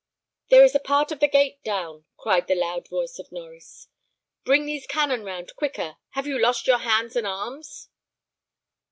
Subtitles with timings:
[0.49, 3.85] "There is a part of the gate down!" cried the loud voice of Norries.
[4.43, 5.97] "Bring these cannon round quicker.
[6.13, 7.89] Have you lost your hands and arms?"